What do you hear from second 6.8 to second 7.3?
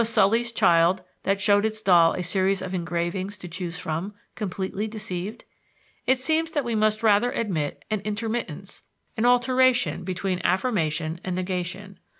rather